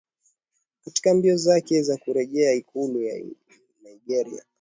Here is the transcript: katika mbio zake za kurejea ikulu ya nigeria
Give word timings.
katika 0.85 1.13
mbio 1.13 1.37
zake 1.37 1.81
za 1.81 1.97
kurejea 1.97 2.53
ikulu 2.53 3.01
ya 3.01 3.25
nigeria 3.83 4.43